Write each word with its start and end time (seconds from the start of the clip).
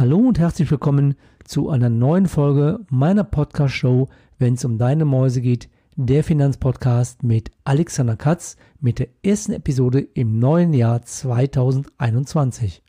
Hallo 0.00 0.16
und 0.16 0.38
herzlich 0.38 0.70
willkommen 0.70 1.14
zu 1.44 1.68
einer 1.68 1.90
neuen 1.90 2.26
Folge 2.26 2.80
meiner 2.88 3.22
Podcast-Show, 3.22 4.08
wenn 4.38 4.54
es 4.54 4.64
um 4.64 4.78
deine 4.78 5.04
Mäuse 5.04 5.42
geht, 5.42 5.68
der 5.94 6.24
Finanzpodcast 6.24 7.22
mit 7.22 7.50
Alexander 7.64 8.16
Katz 8.16 8.56
mit 8.80 8.98
der 8.98 9.08
ersten 9.22 9.52
Episode 9.52 10.00
im 10.00 10.38
neuen 10.38 10.72
Jahr 10.72 11.02
2021. 11.02 12.82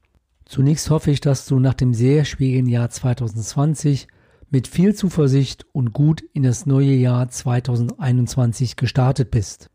Zunächst 0.45 0.89
hoffe 0.89 1.11
ich, 1.11 1.19
dass 1.19 1.45
du 1.45 1.59
nach 1.59 1.73
dem 1.73 1.93
sehr 1.93 2.23
schwierigen 2.23 2.69
Jahr 2.69 2.89
2020 2.89 4.07
mit 4.49 4.69
viel 4.69 4.95
Zuversicht 4.95 5.65
und 5.73 5.91
gut 5.91 6.23
in 6.31 6.43
das 6.43 6.65
neue 6.65 6.93
Jahr 6.93 7.27
2021 7.27 8.77
gestartet 8.77 9.31
bist. 9.31 9.69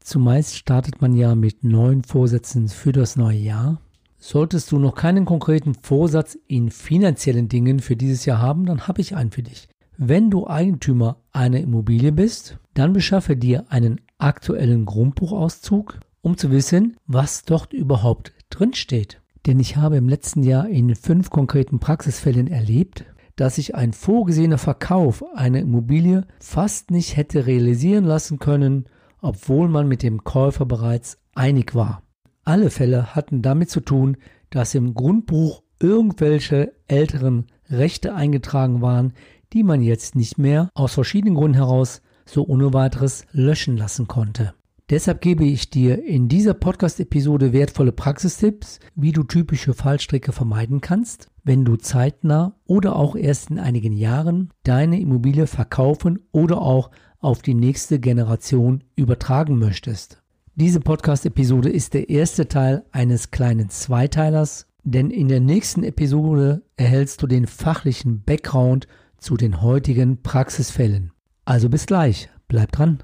Zumeist 0.00 0.56
startet 0.56 1.00
man 1.00 1.14
ja 1.14 1.36
mit 1.36 1.62
neuen 1.62 2.02
Vorsätzen 2.02 2.66
für 2.66 2.90
das 2.90 3.14
neue 3.14 3.38
Jahr 3.38 3.80
Solltest 4.22 4.70
du 4.70 4.78
noch 4.78 4.94
keinen 4.94 5.24
konkreten 5.24 5.74
Vorsatz 5.74 6.38
in 6.46 6.70
finanziellen 6.70 7.48
Dingen 7.48 7.80
für 7.80 7.96
dieses 7.96 8.26
Jahr 8.26 8.38
haben, 8.38 8.66
dann 8.66 8.86
habe 8.86 9.00
ich 9.00 9.16
einen 9.16 9.30
für 9.30 9.42
dich. 9.42 9.66
Wenn 9.96 10.30
du 10.30 10.46
Eigentümer 10.46 11.16
einer 11.32 11.58
Immobilie 11.58 12.12
bist, 12.12 12.58
dann 12.74 12.92
beschaffe 12.92 13.34
dir 13.34 13.64
einen 13.70 14.00
aktuellen 14.18 14.84
Grundbuchauszug, 14.84 16.00
um 16.20 16.36
zu 16.36 16.50
wissen, 16.50 16.98
was 17.06 17.44
dort 17.44 17.72
überhaupt 17.72 18.32
drinsteht. 18.50 19.22
Denn 19.46 19.58
ich 19.58 19.76
habe 19.76 19.96
im 19.96 20.08
letzten 20.08 20.42
Jahr 20.42 20.68
in 20.68 20.94
fünf 20.94 21.30
konkreten 21.30 21.80
Praxisfällen 21.80 22.46
erlebt, 22.46 23.06
dass 23.36 23.54
sich 23.54 23.74
ein 23.74 23.94
vorgesehener 23.94 24.58
Verkauf 24.58 25.24
einer 25.34 25.60
Immobilie 25.60 26.26
fast 26.40 26.90
nicht 26.90 27.16
hätte 27.16 27.46
realisieren 27.46 28.04
lassen 28.04 28.38
können, 28.38 28.84
obwohl 29.22 29.68
man 29.68 29.88
mit 29.88 30.02
dem 30.02 30.24
Käufer 30.24 30.66
bereits 30.66 31.16
einig 31.34 31.74
war. 31.74 32.02
Alle 32.44 32.70
Fälle 32.70 33.14
hatten 33.14 33.42
damit 33.42 33.70
zu 33.70 33.80
tun, 33.80 34.16
dass 34.50 34.74
im 34.74 34.94
Grundbuch 34.94 35.62
irgendwelche 35.78 36.72
älteren 36.88 37.46
Rechte 37.68 38.14
eingetragen 38.14 38.82
waren, 38.82 39.12
die 39.52 39.62
man 39.62 39.82
jetzt 39.82 40.16
nicht 40.16 40.38
mehr 40.38 40.70
aus 40.74 40.94
verschiedenen 40.94 41.34
Gründen 41.34 41.56
heraus 41.56 42.02
so 42.24 42.46
ohne 42.46 42.72
weiteres 42.72 43.26
löschen 43.32 43.76
lassen 43.76 44.06
konnte. 44.06 44.54
Deshalb 44.90 45.20
gebe 45.20 45.44
ich 45.44 45.70
dir 45.70 46.04
in 46.04 46.28
dieser 46.28 46.52
Podcast-Episode 46.52 47.52
wertvolle 47.52 47.92
Praxistipps, 47.92 48.80
wie 48.96 49.12
du 49.12 49.22
typische 49.22 49.72
Fallstricke 49.72 50.32
vermeiden 50.32 50.80
kannst, 50.80 51.28
wenn 51.44 51.64
du 51.64 51.76
zeitnah 51.76 52.56
oder 52.66 52.96
auch 52.96 53.14
erst 53.14 53.50
in 53.50 53.60
einigen 53.60 53.92
Jahren 53.92 54.50
deine 54.64 55.00
Immobilie 55.00 55.46
verkaufen 55.46 56.18
oder 56.32 56.60
auch 56.60 56.90
auf 57.20 57.40
die 57.42 57.54
nächste 57.54 58.00
Generation 58.00 58.82
übertragen 58.96 59.58
möchtest. 59.58 60.19
Diese 60.56 60.80
Podcast-Episode 60.80 61.70
ist 61.70 61.94
der 61.94 62.10
erste 62.10 62.48
Teil 62.48 62.84
eines 62.90 63.30
kleinen 63.30 63.70
Zweiteilers, 63.70 64.66
denn 64.82 65.10
in 65.10 65.28
der 65.28 65.40
nächsten 65.40 65.84
Episode 65.84 66.62
erhältst 66.76 67.22
du 67.22 67.26
den 67.26 67.46
fachlichen 67.46 68.22
Background 68.24 68.88
zu 69.18 69.36
den 69.36 69.62
heutigen 69.62 70.22
Praxisfällen. 70.22 71.12
Also 71.44 71.68
bis 71.68 71.86
gleich, 71.86 72.28
bleib 72.48 72.72
dran. 72.72 73.02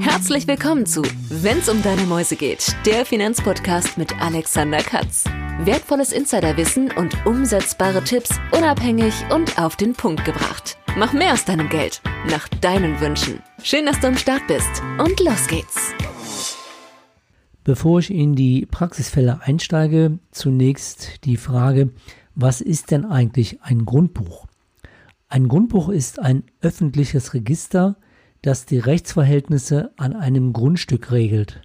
Herzlich 0.00 0.46
willkommen 0.46 0.86
zu 0.86 1.02
Wenn's 1.28 1.68
um 1.68 1.82
deine 1.82 2.02
Mäuse 2.02 2.36
geht, 2.36 2.74
der 2.86 3.04
Finanzpodcast 3.04 3.98
mit 3.98 4.18
Alexander 4.20 4.78
Katz. 4.78 5.24
Wertvolles 5.64 6.12
Insiderwissen 6.12 6.90
und 6.92 7.26
umsetzbare 7.26 8.02
Tipps 8.02 8.30
unabhängig 8.52 9.14
und 9.30 9.58
auf 9.58 9.76
den 9.76 9.92
Punkt 9.92 10.24
gebracht. 10.24 10.78
Mach 10.96 11.12
mehr 11.12 11.32
aus 11.32 11.44
deinem 11.44 11.68
Geld, 11.68 12.00
nach 12.30 12.48
deinen 12.48 13.00
Wünschen. 13.00 13.42
Schön, 13.62 13.86
dass 13.86 14.00
du 14.00 14.06
am 14.06 14.16
Start 14.16 14.46
bist 14.46 14.82
und 14.98 15.20
los 15.20 15.46
geht's. 15.48 15.92
Bevor 17.64 18.00
ich 18.00 18.10
in 18.10 18.34
die 18.34 18.66
Praxisfälle 18.66 19.40
einsteige, 19.42 20.18
zunächst 20.32 21.24
die 21.24 21.36
Frage, 21.36 21.90
was 22.34 22.60
ist 22.60 22.90
denn 22.90 23.04
eigentlich 23.04 23.62
ein 23.62 23.84
Grundbuch? 23.84 24.46
Ein 25.28 25.48
Grundbuch 25.48 25.88
ist 25.88 26.18
ein 26.18 26.42
öffentliches 26.60 27.34
Register, 27.34 27.96
das 28.42 28.66
die 28.66 28.78
Rechtsverhältnisse 28.78 29.92
an 29.96 30.14
einem 30.14 30.52
Grundstück 30.52 31.12
regelt. 31.12 31.62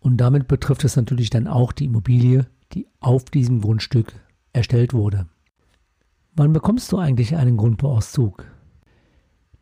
Und 0.00 0.18
damit 0.18 0.48
betrifft 0.48 0.84
es 0.84 0.96
natürlich 0.96 1.30
dann 1.30 1.46
auch 1.46 1.72
die 1.72 1.86
Immobilie, 1.86 2.46
die 2.74 2.86
auf 3.00 3.24
diesem 3.24 3.62
Grundstück 3.62 4.12
erstellt 4.52 4.92
wurde. 4.92 5.26
Wann 6.34 6.52
bekommst 6.52 6.92
du 6.92 6.98
eigentlich 6.98 7.36
einen 7.36 7.56
Grundbuchauszug? 7.56 8.44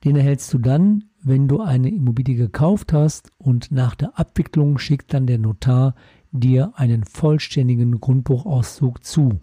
Den 0.04 0.16
erhältst 0.16 0.52
du 0.54 0.58
dann, 0.58 1.04
wenn 1.22 1.46
du 1.46 1.60
eine 1.60 1.90
Immobilie 1.90 2.36
gekauft 2.36 2.92
hast 2.92 3.30
und 3.38 3.70
nach 3.70 3.94
der 3.94 4.18
Abwicklung 4.18 4.78
schickt 4.78 5.12
dann 5.12 5.26
der 5.26 5.38
Notar 5.38 5.94
dir 6.32 6.72
einen 6.76 7.04
vollständigen 7.04 8.00
Grundbuchauszug 8.00 9.04
zu. 9.04 9.40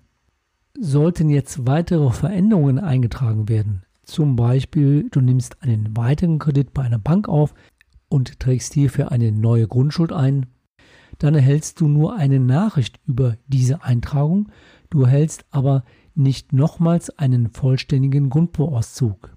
Sollten 0.80 1.30
jetzt 1.30 1.68
weitere 1.68 2.12
Veränderungen 2.12 2.80
eingetragen 2.80 3.50
werden, 3.50 3.84
zum 4.04 4.36
Beispiel 4.36 5.10
du 5.12 5.22
nimmst 5.22 5.62
einen 5.62 5.96
weiteren 5.96 6.40
Kredit 6.40 6.74
bei 6.74 6.84
einer 6.84 7.00
Bank 7.00 7.28
auf 7.28 7.54
und 8.10 8.40
trägst 8.40 8.74
hierfür 8.74 9.12
eine 9.12 9.32
neue 9.32 9.68
Grundschuld 9.68 10.12
ein, 10.12 10.48
dann 11.20 11.36
erhältst 11.36 11.82
du 11.82 11.88
nur 11.88 12.16
eine 12.16 12.40
Nachricht 12.40 13.00
über 13.06 13.38
diese 13.48 13.84
Eintragung, 13.84 14.50
du 14.90 15.04
erhältst 15.04 15.46
aber 15.52 15.84
nicht 16.16 16.54
nochmals 16.54 17.10
einen 17.18 17.50
vollständigen 17.50 18.30
Grundbuchauszug. 18.30 19.37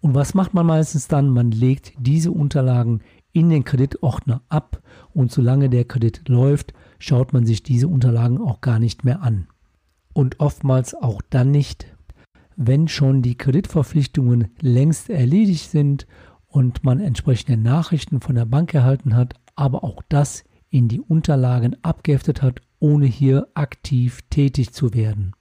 Und 0.00 0.14
was 0.14 0.34
macht 0.34 0.54
man 0.54 0.66
meistens 0.66 1.08
dann? 1.08 1.30
Man 1.30 1.50
legt 1.50 1.92
diese 1.98 2.30
Unterlagen 2.30 3.02
in 3.32 3.50
den 3.50 3.64
Kreditordner 3.64 4.42
ab 4.48 4.82
und 5.12 5.32
solange 5.32 5.68
der 5.68 5.84
Kredit 5.84 6.28
läuft, 6.28 6.72
schaut 6.98 7.32
man 7.32 7.46
sich 7.46 7.62
diese 7.62 7.88
Unterlagen 7.88 8.38
auch 8.38 8.60
gar 8.60 8.78
nicht 8.78 9.04
mehr 9.04 9.22
an. 9.22 9.48
Und 10.12 10.40
oftmals 10.40 10.94
auch 10.94 11.22
dann 11.30 11.50
nicht, 11.50 11.86
wenn 12.56 12.88
schon 12.88 13.22
die 13.22 13.36
Kreditverpflichtungen 13.36 14.48
längst 14.60 15.10
erledigt 15.10 15.70
sind 15.70 16.06
und 16.46 16.82
man 16.82 17.00
entsprechende 17.00 17.56
Nachrichten 17.56 18.20
von 18.20 18.34
der 18.34 18.46
Bank 18.46 18.74
erhalten 18.74 19.14
hat, 19.14 19.34
aber 19.54 19.84
auch 19.84 20.02
das 20.08 20.44
in 20.70 20.88
die 20.88 21.00
Unterlagen 21.00 21.76
abgeheftet 21.82 22.42
hat, 22.42 22.60
ohne 22.80 23.06
hier 23.06 23.48
aktiv 23.54 24.22
tätig 24.30 24.72
zu 24.72 24.94
werden. 24.94 25.32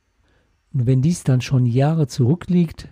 Und 0.73 0.85
wenn 0.85 1.01
dies 1.01 1.23
dann 1.23 1.41
schon 1.41 1.66
Jahre 1.66 2.07
zurückliegt, 2.07 2.90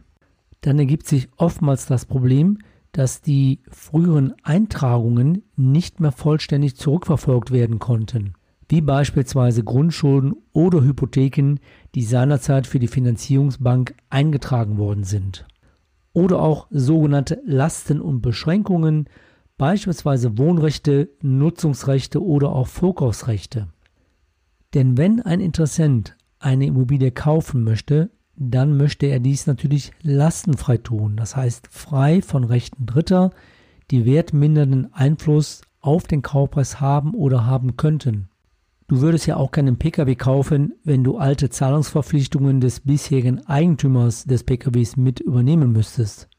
dann 0.66 0.80
ergibt 0.80 1.06
sich 1.08 1.30
oftmals 1.38 1.86
das 1.86 2.06
Problem, 2.06 2.58
dass 2.92 3.22
die 3.22 3.60
früheren 3.70 4.34
Eintragungen 4.42 5.44
nicht 5.56 6.00
mehr 6.00 6.12
vollständig 6.12 6.76
zurückverfolgt 6.76 7.52
werden 7.52 7.78
konnten, 7.78 8.34
wie 8.70 8.82
beispielsweise 8.82 9.64
Grundschulden 9.64 10.34
oder 10.54 10.82
Hypotheken, 10.82 11.58
die 11.94 12.04
seinerzeit 12.04 12.66
für 12.66 12.80
die 12.80 12.88
Finanzierungsbank 12.88 13.96
eingetragen 14.10 14.78
worden 14.78 15.04
sind. 15.04 15.46
Oder 16.14 16.42
auch 16.42 16.68
sogenannte 16.72 17.42
Lasten 17.46 18.02
und 18.02 18.22
Beschränkungen, 18.22 19.08
beispielsweise 19.58 20.38
Wohnrechte, 20.38 21.10
Nutzungsrechte 21.22 22.24
oder 22.24 22.50
auch 22.54 22.68
Vorkaufsrechte. 22.68 23.68
Denn 24.74 24.98
wenn 24.98 25.22
ein 25.22 25.42
Interessent 25.42 26.16
eine 26.40 26.66
Immobilie 26.66 27.12
kaufen 27.12 27.64
möchte, 27.64 28.10
dann 28.38 28.78
möchte 28.78 29.06
er 29.06 29.20
dies 29.20 29.48
natürlich 29.48 29.92
lastenfrei 30.02 30.78
tun, 30.78 31.16
das 31.16 31.36
heißt 31.36 31.68
frei 31.72 32.22
von 32.22 32.44
Rechten 32.44 32.86
Dritter, 32.86 33.32
die 33.92 34.06
wertmindernden 34.06 34.94
Einfluss 34.94 35.62
auf 35.82 36.08
den 36.08 36.22
Kaufpreis 36.22 36.82
haben 36.82 37.14
oder 37.14 37.46
haben 37.46 37.78
könnten. 37.78 38.30
Du 38.88 39.02
würdest 39.02 39.26
ja 39.26 39.38
auch 39.38 39.52
keinen 39.52 39.78
Pkw 39.78 40.16
kaufen, 40.16 40.74
wenn 40.84 41.04
du 41.04 41.18
alte 41.18 41.50
Zahlungsverpflichtungen 41.50 42.62
des 42.62 42.82
bisherigen 42.82 43.46
Eigentümers 43.48 44.26
des 44.26 44.44
Pkws 44.44 44.96
mit 44.96 45.20
übernehmen 45.20 45.72
müsstest. 45.72 46.30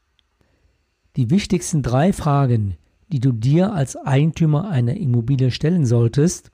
Die 1.17 1.29
wichtigsten 1.29 1.81
drei 1.81 2.13
Fragen, 2.13 2.75
die 3.09 3.19
du 3.19 3.31
dir 3.31 3.73
als 3.73 3.95
Eigentümer 3.97 4.69
einer 4.69 4.95
Immobilie 4.95 5.51
stellen 5.51 5.85
solltest, 5.85 6.51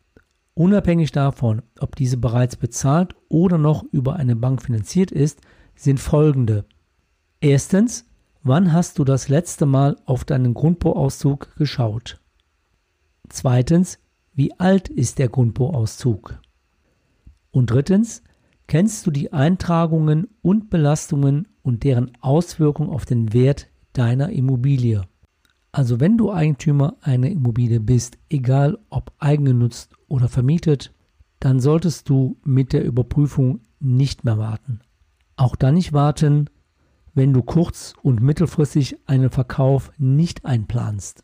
Unabhängig 0.55 1.11
davon, 1.11 1.63
ob 1.79 1.95
diese 1.95 2.17
bereits 2.17 2.55
bezahlt 2.55 3.15
oder 3.27 3.57
noch 3.57 3.83
über 3.91 4.17
eine 4.17 4.35
Bank 4.35 4.61
finanziert 4.61 5.11
ist, 5.11 5.41
sind 5.75 5.99
folgende. 5.99 6.65
Erstens, 7.41 8.05
wann 8.43 8.71
hast 8.71 8.99
du 8.99 9.03
das 9.03 9.29
letzte 9.29 9.65
Mal 9.65 9.97
auf 10.05 10.25
deinen 10.25 10.53
Grundbuchauszug 10.53 11.55
geschaut? 11.55 12.19
Zweitens, 13.29 13.99
wie 14.33 14.57
alt 14.59 14.89
ist 14.89 15.17
der 15.17 15.29
Grundbuchauszug? 15.29 16.39
Und 17.51 17.71
drittens, 17.71 18.21
kennst 18.67 19.07
du 19.07 19.11
die 19.11 19.33
Eintragungen 19.33 20.27
und 20.41 20.69
Belastungen 20.69 21.47
und 21.63 21.83
deren 21.83 22.11
Auswirkungen 22.21 22.89
auf 22.89 23.05
den 23.05 23.33
Wert 23.33 23.67
deiner 23.93 24.29
Immobilie? 24.29 25.03
Also 25.73 25.99
wenn 25.99 26.19
du 26.19 26.31
Eigentümer 26.31 26.97
einer 27.01 27.31
Immobilie 27.31 27.79
bist, 27.79 28.19
egal 28.29 28.77
ob 28.91 29.11
eigengenutzt 29.17 29.95
oder 30.07 30.29
vermietet, 30.29 30.93
dann 31.39 31.59
solltest 31.59 32.07
du 32.09 32.37
mit 32.43 32.73
der 32.73 32.85
Überprüfung 32.85 33.61
nicht 33.79 34.23
mehr 34.23 34.37
warten. 34.37 34.81
Auch 35.35 35.55
dann 35.55 35.73
nicht 35.73 35.91
warten, 35.91 36.47
wenn 37.15 37.33
du 37.33 37.41
kurz- 37.41 37.95
und 38.03 38.21
mittelfristig 38.21 38.97
einen 39.07 39.31
Verkauf 39.31 39.91
nicht 39.97 40.45
einplanst. 40.45 41.23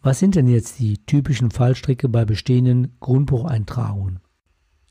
Was 0.00 0.18
sind 0.18 0.34
denn 0.34 0.48
jetzt 0.48 0.78
die 0.78 1.04
typischen 1.04 1.50
Fallstricke 1.50 2.08
bei 2.08 2.24
bestehenden 2.24 2.96
Grundbucheintragungen? 3.00 4.20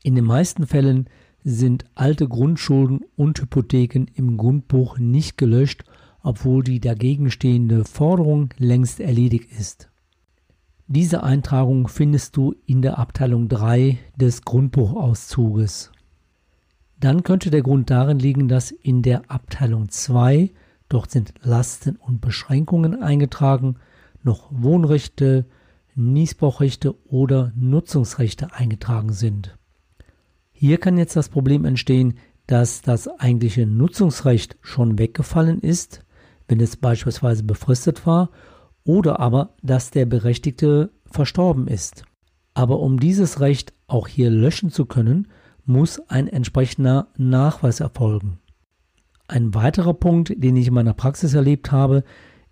In 0.04 0.14
den 0.14 0.24
meisten 0.24 0.68
Fällen 0.68 1.08
sind 1.42 1.84
alte 1.96 2.28
Grundschulden 2.28 3.00
und 3.16 3.40
Hypotheken 3.40 4.06
im 4.14 4.36
Grundbuch 4.36 4.98
nicht 4.98 5.36
gelöscht, 5.36 5.82
obwohl 6.22 6.62
die 6.62 6.80
dagegenstehende 6.80 7.84
Forderung 7.84 8.50
längst 8.58 9.00
erledigt 9.00 9.50
ist. 9.58 9.88
Diese 10.86 11.22
Eintragung 11.22 11.88
findest 11.88 12.36
du 12.36 12.54
in 12.66 12.82
der 12.82 12.98
Abteilung 12.98 13.48
3 13.48 13.98
des 14.16 14.42
Grundbuchauszuges. 14.42 15.90
Dann 17.00 17.22
könnte 17.22 17.50
der 17.50 17.62
Grund 17.62 17.90
darin 17.90 18.18
liegen, 18.18 18.46
dass 18.46 18.70
in 18.70 19.02
der 19.02 19.30
Abteilung 19.30 19.88
2, 19.88 20.50
dort 20.88 21.10
sind 21.10 21.34
Lasten 21.42 21.96
und 21.96 22.20
Beschränkungen 22.20 23.02
eingetragen, 23.02 23.76
noch 24.22 24.48
Wohnrechte, 24.50 25.46
Niesbrauchrechte 25.94 26.94
oder 27.06 27.52
Nutzungsrechte 27.56 28.52
eingetragen 28.54 29.12
sind. 29.12 29.56
Hier 30.52 30.78
kann 30.78 30.96
jetzt 30.96 31.16
das 31.16 31.28
Problem 31.28 31.64
entstehen, 31.64 32.18
dass 32.46 32.82
das 32.82 33.08
eigentliche 33.08 33.66
Nutzungsrecht 33.66 34.56
schon 34.60 34.98
weggefallen 34.98 35.60
ist, 35.60 36.04
wenn 36.52 36.60
es 36.60 36.76
beispielsweise 36.76 37.44
befristet 37.44 38.06
war, 38.06 38.28
oder 38.84 39.20
aber, 39.20 39.54
dass 39.62 39.90
der 39.90 40.04
Berechtigte 40.04 40.90
verstorben 41.06 41.66
ist. 41.66 42.04
Aber 42.52 42.80
um 42.80 43.00
dieses 43.00 43.40
Recht 43.40 43.72
auch 43.86 44.06
hier 44.06 44.28
löschen 44.28 44.70
zu 44.70 44.84
können, 44.84 45.28
muss 45.64 45.98
ein 46.10 46.28
entsprechender 46.28 47.08
Nachweis 47.16 47.80
erfolgen. 47.80 48.38
Ein 49.28 49.54
weiterer 49.54 49.94
Punkt, 49.94 50.34
den 50.36 50.56
ich 50.56 50.66
in 50.68 50.74
meiner 50.74 50.92
Praxis 50.92 51.32
erlebt 51.32 51.72
habe, 51.72 52.04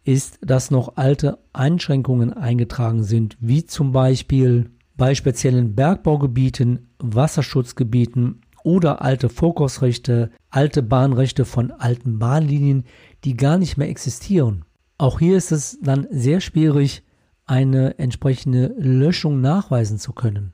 ist, 0.03 0.39
dass 0.41 0.71
noch 0.71 0.97
alte 0.97 1.39
Einschränkungen 1.53 2.33
eingetragen 2.33 3.03
sind, 3.03 3.37
wie 3.39 3.67
zum 3.67 3.93
Beispiel 3.93 4.71
bei 4.97 5.15
speziellen 5.15 5.75
Bergbaugebieten, 5.75 6.89
Wasserschutzgebieten 7.01 8.41
oder 8.65 9.03
alte 9.03 9.29
Vorkaufsrechte, 9.29 10.31
alte 10.51 10.83
Bahnrechte 10.83 11.45
von 11.45 11.71
alten 11.71 12.19
Bahnlinien, 12.19 12.85
die 13.25 13.37
gar 13.37 13.59
nicht 13.59 13.77
mehr 13.77 13.89
existieren. 13.89 14.65
Auch 14.99 15.19
hier 15.19 15.37
ist 15.37 15.53
es 15.53 15.79
dann 15.81 16.07
sehr 16.11 16.41
schwierig, 16.41 17.03
eine 17.47 17.99
entsprechende 17.99 18.75
Löschung 18.79 19.41
nachweisen 19.41 19.99
zu 19.99 20.13
können. 20.13 20.53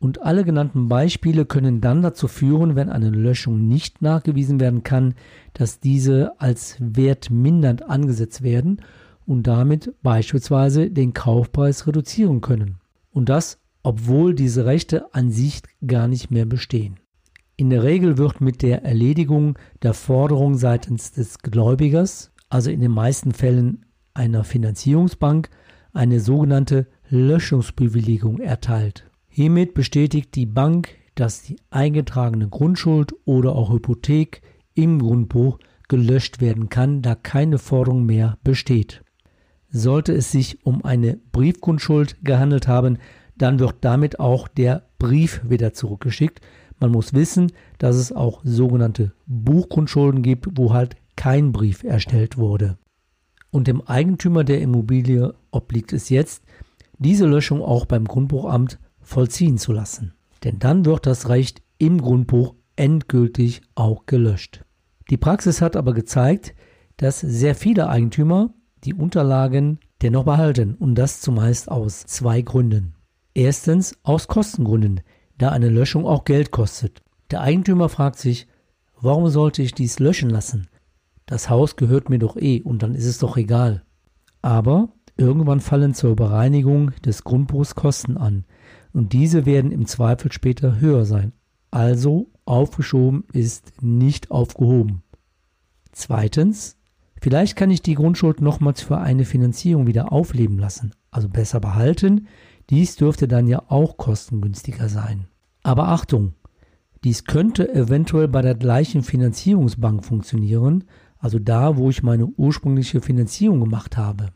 Und 0.00 0.22
alle 0.22 0.44
genannten 0.44 0.88
Beispiele 0.88 1.44
können 1.44 1.80
dann 1.80 2.02
dazu 2.02 2.28
führen, 2.28 2.76
wenn 2.76 2.88
eine 2.88 3.10
Löschung 3.10 3.66
nicht 3.66 4.00
nachgewiesen 4.00 4.60
werden 4.60 4.84
kann, 4.84 5.14
dass 5.54 5.80
diese 5.80 6.40
als 6.40 6.76
wertmindernd 6.78 7.88
angesetzt 7.88 8.42
werden 8.42 8.80
und 9.26 9.46
damit 9.46 9.94
beispielsweise 10.02 10.90
den 10.90 11.14
Kaufpreis 11.14 11.86
reduzieren 11.86 12.40
können. 12.40 12.78
Und 13.10 13.28
das, 13.28 13.58
obwohl 13.82 14.34
diese 14.34 14.64
Rechte 14.66 15.12
an 15.14 15.30
sich 15.30 15.62
gar 15.86 16.06
nicht 16.06 16.30
mehr 16.30 16.46
bestehen. 16.46 17.00
In 17.60 17.70
der 17.70 17.82
Regel 17.82 18.18
wird 18.18 18.40
mit 18.40 18.62
der 18.62 18.84
Erledigung 18.84 19.58
der 19.82 19.92
Forderung 19.92 20.56
seitens 20.56 21.10
des 21.10 21.40
Gläubigers, 21.40 22.30
also 22.48 22.70
in 22.70 22.80
den 22.80 22.92
meisten 22.92 23.32
Fällen 23.32 23.84
einer 24.14 24.44
Finanzierungsbank, 24.44 25.50
eine 25.92 26.20
sogenannte 26.20 26.86
Löschungsbewilligung 27.08 28.38
erteilt. 28.38 29.10
Hiermit 29.26 29.74
bestätigt 29.74 30.36
die 30.36 30.46
Bank, 30.46 30.90
dass 31.16 31.42
die 31.42 31.56
eingetragene 31.70 32.48
Grundschuld 32.48 33.12
oder 33.24 33.56
auch 33.56 33.72
Hypothek 33.72 34.40
im 34.74 35.00
Grundbuch 35.00 35.58
gelöscht 35.88 36.40
werden 36.40 36.68
kann, 36.68 37.02
da 37.02 37.16
keine 37.16 37.58
Forderung 37.58 38.06
mehr 38.06 38.38
besteht. 38.44 39.02
Sollte 39.68 40.12
es 40.12 40.30
sich 40.30 40.64
um 40.64 40.84
eine 40.84 41.18
Briefgrundschuld 41.32 42.18
gehandelt 42.22 42.68
haben, 42.68 42.98
dann 43.36 43.58
wird 43.58 43.78
damit 43.80 44.20
auch 44.20 44.46
der 44.46 44.84
Brief 45.00 45.40
wieder 45.42 45.72
zurückgeschickt. 45.72 46.40
Man 46.80 46.92
muss 46.92 47.12
wissen, 47.12 47.52
dass 47.78 47.96
es 47.96 48.12
auch 48.12 48.40
sogenannte 48.44 49.12
Buchgrundschulden 49.26 50.22
gibt, 50.22 50.46
wo 50.56 50.72
halt 50.72 50.96
kein 51.16 51.52
Brief 51.52 51.82
erstellt 51.82 52.38
wurde. 52.38 52.78
Und 53.50 53.66
dem 53.66 53.80
Eigentümer 53.82 54.44
der 54.44 54.60
Immobilie 54.60 55.34
obliegt 55.50 55.92
es 55.92 56.08
jetzt, 56.08 56.44
diese 56.98 57.26
Löschung 57.26 57.62
auch 57.62 57.86
beim 57.86 58.04
Grundbuchamt 58.04 58.78
vollziehen 59.00 59.58
zu 59.58 59.72
lassen. 59.72 60.14
Denn 60.44 60.58
dann 60.58 60.84
wird 60.84 61.06
das 61.06 61.28
Recht 61.28 61.62
im 61.78 62.00
Grundbuch 62.00 62.54
endgültig 62.76 63.62
auch 63.74 64.06
gelöscht. 64.06 64.64
Die 65.10 65.16
Praxis 65.16 65.60
hat 65.60 65.76
aber 65.76 65.94
gezeigt, 65.94 66.54
dass 66.96 67.20
sehr 67.20 67.54
viele 67.54 67.88
Eigentümer 67.88 68.52
die 68.84 68.94
Unterlagen 68.94 69.80
dennoch 70.02 70.24
behalten 70.24 70.74
und 70.74 70.94
das 70.94 71.20
zumeist 71.20 71.70
aus 71.70 72.04
zwei 72.06 72.42
Gründen. 72.42 72.94
Erstens 73.34 73.96
aus 74.02 74.28
Kostengründen, 74.28 75.00
da 75.38 75.50
eine 75.50 75.68
Löschung 75.68 76.06
auch 76.06 76.24
Geld 76.24 76.50
kostet. 76.50 77.02
Der 77.30 77.40
Eigentümer 77.40 77.88
fragt 77.88 78.18
sich, 78.18 78.46
warum 79.00 79.28
sollte 79.28 79.62
ich 79.62 79.72
dies 79.72 79.98
löschen 79.98 80.30
lassen? 80.30 80.68
Das 81.26 81.50
Haus 81.50 81.76
gehört 81.76 82.10
mir 82.10 82.18
doch 82.18 82.36
eh 82.36 82.62
und 82.62 82.82
dann 82.82 82.94
ist 82.94 83.06
es 83.06 83.18
doch 83.18 83.36
egal. 83.36 83.82
Aber 84.42 84.90
irgendwann 85.16 85.60
fallen 85.60 85.94
zur 85.94 86.16
Bereinigung 86.16 86.92
des 87.04 87.24
Grundbuchs 87.24 87.74
Kosten 87.74 88.16
an, 88.16 88.44
und 88.92 89.12
diese 89.12 89.46
werden 89.46 89.70
im 89.70 89.86
Zweifel 89.86 90.32
später 90.32 90.80
höher 90.80 91.04
sein. 91.04 91.32
Also 91.70 92.30
aufgeschoben 92.46 93.24
ist 93.32 93.82
nicht 93.82 94.30
aufgehoben. 94.30 95.02
Zweitens, 95.92 96.76
vielleicht 97.20 97.56
kann 97.56 97.70
ich 97.70 97.82
die 97.82 97.94
Grundschuld 97.94 98.40
nochmals 98.40 98.80
für 98.80 98.98
eine 98.98 99.24
Finanzierung 99.24 99.86
wieder 99.86 100.12
aufleben 100.12 100.58
lassen, 100.58 100.92
also 101.10 101.28
besser 101.28 101.60
behalten. 101.60 102.28
Dies 102.70 102.96
dürfte 102.96 103.28
dann 103.28 103.46
ja 103.46 103.62
auch 103.68 103.96
kostengünstiger 103.96 104.88
sein. 104.88 105.26
Aber 105.62 105.88
Achtung, 105.88 106.34
dies 107.04 107.24
könnte 107.24 107.72
eventuell 107.72 108.28
bei 108.28 108.42
der 108.42 108.54
gleichen 108.54 109.02
Finanzierungsbank 109.02 110.04
funktionieren, 110.04 110.84
also 111.18 111.38
da, 111.38 111.76
wo 111.76 111.90
ich 111.90 112.02
meine 112.02 112.26
ursprüngliche 112.26 113.00
Finanzierung 113.00 113.60
gemacht 113.60 113.96
habe. 113.96 114.30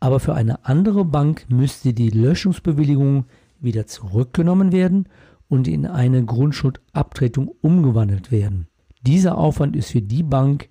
Aber 0.00 0.20
für 0.20 0.34
eine 0.34 0.66
andere 0.66 1.04
Bank 1.04 1.46
müsste 1.48 1.92
die 1.92 2.10
Löschungsbewilligung 2.10 3.24
wieder 3.60 3.86
zurückgenommen 3.86 4.72
werden 4.72 5.08
und 5.48 5.68
in 5.68 5.86
eine 5.86 6.24
Grundschuldabtretung 6.24 7.48
umgewandelt 7.60 8.30
werden. 8.30 8.66
Dieser 9.02 9.38
Aufwand 9.38 9.76
ist 9.76 9.90
für 9.90 10.02
die 10.02 10.22
Bank, 10.22 10.68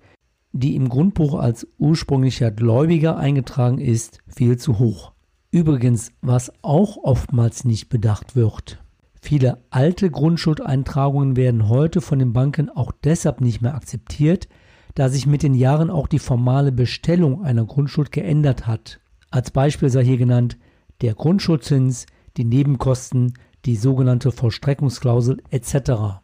die 0.52 0.74
im 0.76 0.88
Grundbuch 0.88 1.34
als 1.34 1.66
ursprünglicher 1.78 2.50
Gläubiger 2.50 3.16
eingetragen 3.16 3.78
ist, 3.78 4.18
viel 4.28 4.58
zu 4.58 4.78
hoch. 4.78 5.12
Übrigens, 5.52 6.12
was 6.22 6.50
auch 6.62 6.96
oftmals 6.96 7.64
nicht 7.66 7.90
bedacht 7.90 8.34
wird. 8.34 8.82
Viele 9.20 9.62
alte 9.68 10.10
Grundschuldeintragungen 10.10 11.36
werden 11.36 11.68
heute 11.68 12.00
von 12.00 12.18
den 12.18 12.32
Banken 12.32 12.70
auch 12.70 12.90
deshalb 13.04 13.42
nicht 13.42 13.60
mehr 13.60 13.74
akzeptiert, 13.74 14.48
da 14.94 15.10
sich 15.10 15.26
mit 15.26 15.42
den 15.42 15.54
Jahren 15.54 15.90
auch 15.90 16.08
die 16.08 16.18
formale 16.18 16.72
Bestellung 16.72 17.44
einer 17.44 17.66
Grundschuld 17.66 18.12
geändert 18.12 18.66
hat. 18.66 18.98
Als 19.30 19.50
Beispiel 19.50 19.90
sei 19.90 20.04
hier 20.04 20.16
genannt 20.16 20.56
der 21.02 21.14
Grundschuldzins, 21.14 22.06
die 22.38 22.44
Nebenkosten, 22.44 23.34
die 23.66 23.76
sogenannte 23.76 24.32
Vollstreckungsklausel 24.32 25.42
etc. 25.50 26.22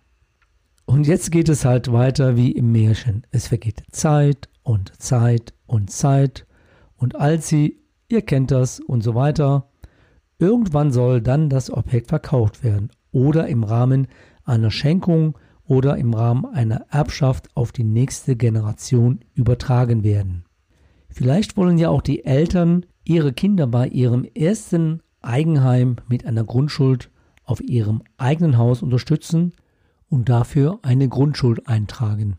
Und 0.87 1.07
jetzt 1.07 1.31
geht 1.31 1.51
es 1.51 1.67
halt 1.67 1.93
weiter 1.93 2.37
wie 2.37 2.53
im 2.53 2.73
Märchen. 2.73 3.27
Es 3.31 3.49
vergeht 3.49 3.83
Zeit 3.91 4.49
und 4.63 4.91
Zeit 5.01 5.53
und 5.67 5.91
Zeit 5.91 6.47
und 6.97 7.15
als 7.15 7.49
sie, 7.49 7.79
ihr 8.09 8.23
kennt 8.23 8.51
das 8.51 8.81
und 8.81 9.03
so 9.03 9.15
weiter. 9.15 9.69
Irgendwann 10.39 10.93
soll 10.93 11.21
dann 11.21 11.49
das 11.49 11.71
Objekt 11.71 12.09
verkauft 12.09 12.65
werden 12.65 12.91
oder 13.13 13.49
im 13.49 13.65
Rahmen 13.65 14.09
einer 14.45 14.71
Schenkung 14.71 15.37
oder 15.65 15.97
im 15.97 16.15
Rahmen 16.15 16.47
einer 16.47 16.87
Erbschaft 16.91 17.55
auf 17.55 17.73
die 17.73 17.85
nächste 17.85 18.37
Generation 18.37 19.21
übertragen 19.35 20.03
werden. 20.05 20.45
Vielleicht 21.11 21.57
wollen 21.57 21.79
ja 21.79 21.91
auch 21.91 22.03
die 22.03 22.25
Eltern 22.25 22.87
ihre 23.05 23.33
Kinder 23.33 23.67
bei 23.67 23.89
ihrem 23.89 24.25
ersten 24.25 25.03
Eigenheim 25.21 25.97
mit 26.09 26.25
einer 26.25 26.45
Grundschuld 26.45 27.11
auf 27.45 27.61
ihrem 27.61 28.03
eigenen 28.17 28.57
Haus 28.57 28.83
unterstützen 28.83 29.53
und 30.09 30.29
dafür 30.29 30.79
eine 30.83 31.09
Grundschuld 31.09 31.67
eintragen. 31.67 32.39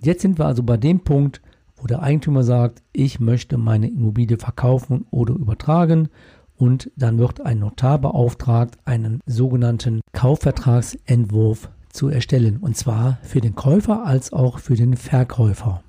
Jetzt 0.00 0.22
sind 0.22 0.38
wir 0.38 0.46
also 0.46 0.62
bei 0.62 0.76
dem 0.76 1.00
Punkt, 1.00 1.40
wo 1.82 1.86
der 1.88 2.02
Eigentümer 2.02 2.44
sagt, 2.44 2.80
ich 2.92 3.18
möchte 3.18 3.58
meine 3.58 3.88
Immobilie 3.88 4.38
verkaufen 4.38 5.04
oder 5.10 5.34
übertragen 5.34 6.08
und 6.56 6.92
dann 6.96 7.18
wird 7.18 7.40
ein 7.40 7.58
Notar 7.58 7.98
beauftragt, 7.98 8.78
einen 8.84 9.20
sogenannten 9.26 10.00
Kaufvertragsentwurf 10.12 11.70
zu 11.90 12.08
erstellen 12.08 12.58
und 12.58 12.76
zwar 12.76 13.18
für 13.22 13.40
den 13.40 13.56
Käufer 13.56 14.06
als 14.06 14.32
auch 14.32 14.60
für 14.60 14.76
den 14.76 14.96
Verkäufer. 14.96 15.82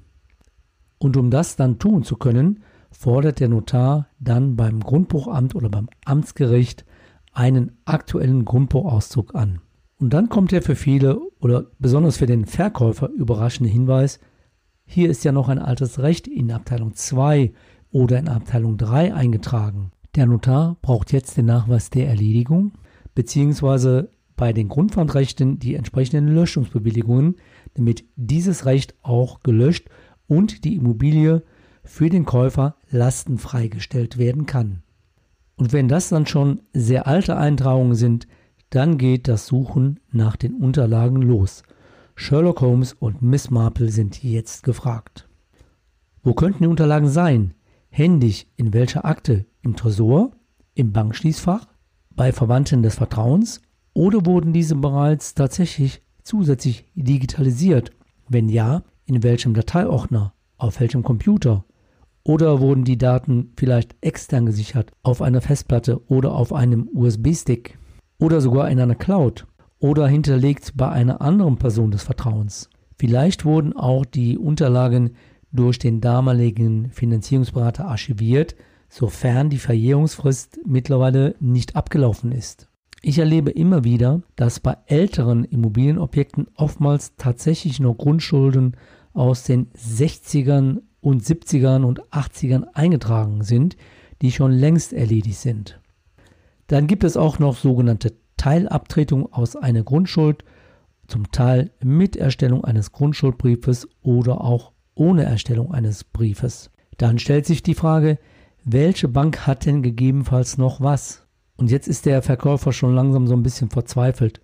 Und 0.98 1.16
um 1.16 1.30
das 1.30 1.58
dann 1.58 1.78
tun 1.78 2.04
zu 2.04 2.16
können, 2.16 2.64
fordert 2.90 3.40
der 3.40 3.50
Notar 3.50 4.08
dann 4.20 4.56
beim 4.56 4.80
Grundbuchamt 4.80 5.54
oder 5.54 5.70
beim 5.70 5.90
Amtsgericht 6.06 6.86
einen 7.34 7.78
aktuellen 7.86 8.46
Grundbuchauszug 8.46 9.36
an. 9.36 9.62
Und 10.00 10.12
dann 10.12 10.30
kommt 10.30 10.52
der 10.54 10.64
für 10.64 10.76
viele 10.76 11.20
oder 11.40 11.68
besonders 11.78 12.18
für 12.18 12.26
den 12.26 12.46
Verkäufer 12.46 13.10
überraschende 13.10 13.70
Hinweis, 13.70 14.20
hier 14.86 15.10
ist 15.10 15.24
ja 15.24 15.32
noch 15.32 15.50
ein 15.50 15.60
altes 15.60 16.00
Recht 16.00 16.28
in 16.28 16.52
Abteilung 16.52 16.94
2 16.94 17.54
oder 17.92 18.20
in 18.20 18.28
Abteilung 18.28 18.78
3 18.78 19.14
eingetragen. 19.14 19.92
Der 20.16 20.26
Notar 20.26 20.78
braucht 20.82 21.12
jetzt 21.12 21.38
den 21.38 21.46
Nachweis 21.46 21.90
der 21.90 22.08
Erledigung, 22.08 22.74
beziehungsweise 23.16 24.12
bei 24.36 24.54
den 24.54 24.68
Grundpfandrechten 24.68 25.60
die 25.60 25.76
entsprechenden 25.76 26.28
Löschungsbewilligungen, 26.28 27.36
damit 27.76 28.04
dieses 28.16 28.66
Recht 28.66 28.96
auch 29.02 29.42
gelöscht 29.42 29.90
und 30.28 30.64
die 30.64 30.76
Immobilie 30.76 31.44
für 31.84 32.10
den 32.10 32.26
Käufer 32.26 32.76
lastenfrei 32.90 33.68
gestellt 33.68 34.18
werden 34.18 34.46
kann. 34.46 34.84
Und 35.56 35.74
wenn 35.74 35.88
das 35.88 36.10
dann 36.10 36.26
schon 36.26 36.62
sehr 36.74 37.08
alte 37.08 37.38
Eintragungen 37.38 37.96
sind, 37.96 38.28
dann 38.70 38.98
geht 38.98 39.28
das 39.28 39.46
Suchen 39.46 40.00
nach 40.12 40.36
den 40.36 40.56
Unterlagen 40.56 41.22
los. 41.22 41.64
Sherlock 42.16 42.62
Holmes 42.62 42.94
und 42.94 43.22
Miss 43.22 43.50
Marple 43.50 43.90
sind 43.90 44.24
jetzt 44.24 44.64
gefragt. 44.64 45.28
Wo 46.22 46.34
könnten 46.34 46.64
die 46.64 46.70
Unterlagen 46.70 47.10
sein? 47.10 47.54
Händig 47.90 48.48
in 48.56 48.74
welcher 48.74 49.04
Akte? 49.04 49.46
Im 49.62 49.76
Tresor? 49.76 50.32
Im 50.76 50.94
Bankschließfach? 50.94 51.68
Bei 52.16 52.32
Verwandten 52.32 52.84
des 52.84 52.96
Vertrauens? 52.96 53.62
Oder 53.94 54.26
wurden 54.26 54.54
diese 54.54 54.76
bereits 54.76 55.34
tatsächlich 55.34 56.02
zusätzlich 56.24 56.86
digitalisiert? 56.96 57.92
Wenn 58.30 58.48
ja, 58.48 58.84
in 59.06 59.24
welchem 59.24 59.54
Dateiordner? 59.54 60.34
Auf 60.58 60.80
welchem 60.80 61.04
Computer? 61.04 61.66
Oder 62.24 62.62
wurden 62.62 62.86
die 62.86 62.98
Daten 62.98 63.52
vielleicht 63.58 63.96
extern 64.02 64.46
gesichert 64.46 64.92
auf 65.02 65.22
einer 65.22 65.42
Festplatte 65.42 66.02
oder 66.08 66.34
auf 66.34 66.54
einem 66.54 66.90
USB-Stick? 66.94 67.78
Oder 68.20 68.40
sogar 68.40 68.70
in 68.70 68.80
einer 68.80 68.96
Cloud? 68.96 69.46
Oder 69.84 70.08
hinterlegt 70.08 70.78
bei 70.78 70.88
einer 70.88 71.20
anderen 71.20 71.58
Person 71.58 71.92
des 71.92 72.04
Vertrauens? 72.04 72.70
Vielleicht 72.98 73.44
wurden 73.44 73.76
auch 73.76 74.06
die 74.06 74.38
Unterlagen 74.38 75.18
durch 75.52 75.78
den 75.78 76.00
damaligen 76.00 76.90
Finanzierungsberater 76.90 77.86
archiviert, 77.86 78.56
sofern 78.88 79.50
die 79.50 79.58
Verjährungsfrist 79.58 80.62
mittlerweile 80.66 81.36
nicht 81.42 81.76
abgelaufen 81.76 82.32
ist. 82.32 82.70
Ich 83.02 83.20
erlebe 83.20 83.52
immer 83.52 83.84
wieder, 83.84 84.22
dass 84.38 84.62
bei 84.62 84.78
älteren 84.86 85.44
Immobilienobjekten 85.44 86.48
oftmals 86.56 87.18
tatsächlich 87.18 87.82
noch 87.82 87.98
Grundschulden 87.98 88.78
aus 89.12 89.44
den 89.44 89.70
60ern 89.74 90.78
und 91.02 91.24
70ern 91.24 91.84
und 91.84 92.04
80ern 92.04 92.68
eingetragen 92.74 93.44
sind, 93.44 93.76
die 94.22 94.32
schon 94.32 94.54
längst 94.54 94.94
erledigt 94.94 95.40
sind. 95.40 95.82
Dann 96.68 96.88
gibt 96.88 97.04
es 97.04 97.18
auch 97.18 97.38
noch 97.38 97.58
sogenannte 97.58 98.14
Teilabtretungen 98.44 99.32
aus 99.32 99.56
einer 99.56 99.84
Grundschuld, 99.84 100.44
zum 101.08 101.32
Teil 101.32 101.72
mit 101.82 102.18
Erstellung 102.18 102.66
eines 102.66 102.92
Grundschuldbriefes 102.92 103.88
oder 104.02 104.42
auch 104.42 104.74
ohne 104.96 105.24
Erstellung 105.24 105.74
eines 105.74 106.04
Briefes. 106.04 106.70
Dann 106.98 107.20
stellt 107.20 107.46
sich 107.46 107.64
die 107.64 107.74
Frage, 107.74 108.20
welche 108.66 109.08
Bank 109.08 109.48
hat 109.48 109.66
denn 109.66 109.82
gegebenenfalls 109.82 110.58
noch 110.58 110.82
was? 110.82 111.26
Und 111.56 111.72
jetzt 111.72 111.88
ist 111.88 112.06
der 112.06 112.22
Verkäufer 112.22 112.74
schon 112.74 112.94
langsam 112.94 113.28
so 113.28 113.34
ein 113.34 113.44
bisschen 113.44 113.70
verzweifelt. 113.70 114.42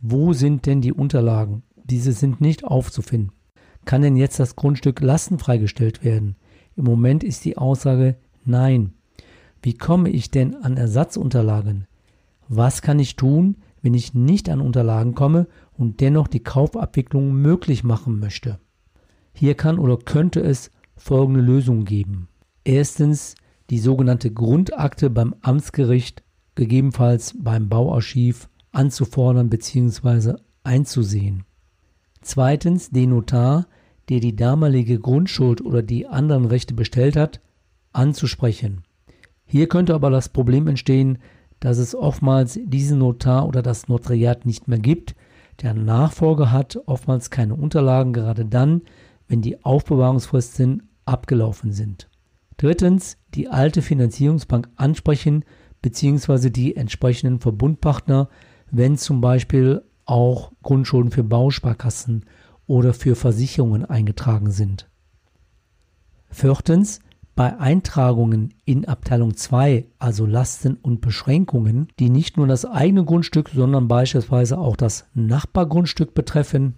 Wo 0.00 0.32
sind 0.32 0.64
denn 0.64 0.80
die 0.80 0.94
Unterlagen? 0.94 1.62
Diese 1.84 2.12
sind 2.12 2.40
nicht 2.40 2.64
aufzufinden. 2.64 3.32
Kann 3.84 4.00
denn 4.00 4.16
jetzt 4.16 4.40
das 4.40 4.56
Grundstück 4.56 5.02
lastenfrei 5.02 5.58
gestellt 5.58 6.02
werden? 6.02 6.36
Im 6.74 6.84
Moment 6.84 7.22
ist 7.22 7.44
die 7.44 7.58
Aussage 7.58 8.16
nein. 8.46 8.94
Wie 9.60 9.74
komme 9.74 10.08
ich 10.08 10.30
denn 10.30 10.54
an 10.54 10.78
Ersatzunterlagen? 10.78 11.86
Was 12.48 12.82
kann 12.82 12.98
ich 12.98 13.16
tun, 13.16 13.56
wenn 13.82 13.94
ich 13.94 14.14
nicht 14.14 14.48
an 14.48 14.60
Unterlagen 14.60 15.14
komme 15.14 15.46
und 15.72 16.00
dennoch 16.00 16.28
die 16.28 16.42
Kaufabwicklung 16.42 17.32
möglich 17.32 17.84
machen 17.84 18.18
möchte? 18.18 18.58
Hier 19.32 19.54
kann 19.54 19.78
oder 19.78 19.96
könnte 19.96 20.40
es 20.40 20.70
folgende 20.96 21.40
Lösungen 21.40 21.84
geben. 21.84 22.28
Erstens 22.64 23.34
die 23.70 23.78
sogenannte 23.78 24.32
Grundakte 24.32 25.10
beim 25.10 25.34
Amtsgericht 25.42 26.22
gegebenenfalls 26.54 27.34
beim 27.38 27.68
Bauarchiv 27.68 28.48
anzufordern 28.72 29.50
bzw. 29.50 30.34
einzusehen. 30.62 31.44
Zweitens 32.22 32.90
den 32.90 33.10
Notar, 33.10 33.66
der 34.08 34.20
die 34.20 34.36
damalige 34.36 34.98
Grundschuld 34.98 35.60
oder 35.60 35.82
die 35.82 36.06
anderen 36.06 36.44
Rechte 36.44 36.74
bestellt 36.74 37.16
hat, 37.16 37.40
anzusprechen. 37.92 38.82
Hier 39.44 39.68
könnte 39.68 39.94
aber 39.94 40.10
das 40.10 40.28
Problem 40.28 40.66
entstehen, 40.66 41.18
dass 41.60 41.78
es 41.78 41.94
oftmals 41.94 42.58
diesen 42.62 42.98
Notar 42.98 43.46
oder 43.46 43.62
das 43.62 43.88
Notariat 43.88 44.46
nicht 44.46 44.68
mehr 44.68 44.78
gibt. 44.78 45.14
Der 45.62 45.74
Nachfolger 45.74 46.52
hat 46.52 46.78
oftmals 46.86 47.30
keine 47.30 47.54
Unterlagen, 47.54 48.12
gerade 48.12 48.44
dann, 48.44 48.82
wenn 49.28 49.42
die 49.42 49.64
Aufbewahrungsfristen 49.64 50.88
abgelaufen 51.04 51.72
sind. 51.72 52.08
Drittens, 52.56 53.16
die 53.34 53.48
alte 53.48 53.82
Finanzierungsbank 53.82 54.68
ansprechen 54.76 55.44
beziehungsweise 55.82 56.50
die 56.50 56.74
entsprechenden 56.74 57.38
Verbundpartner, 57.38 58.28
wenn 58.70 58.96
zum 58.96 59.20
Beispiel 59.20 59.82
auch 60.04 60.52
Grundschulden 60.62 61.10
für 61.10 61.24
Bausparkassen 61.24 62.24
oder 62.66 62.94
für 62.94 63.14
Versicherungen 63.14 63.84
eingetragen 63.84 64.50
sind. 64.50 64.88
Viertens, 66.30 67.00
bei 67.36 67.58
Eintragungen 67.58 68.54
in 68.64 68.86
Abteilung 68.86 69.36
2, 69.36 69.84
also 69.98 70.24
Lasten 70.24 70.78
und 70.80 71.02
Beschränkungen, 71.02 71.88
die 71.98 72.08
nicht 72.08 72.38
nur 72.38 72.46
das 72.46 72.64
eigene 72.64 73.04
Grundstück, 73.04 73.50
sondern 73.50 73.88
beispielsweise 73.88 74.58
auch 74.58 74.74
das 74.74 75.06
Nachbargrundstück 75.14 76.14
betreffen, 76.14 76.76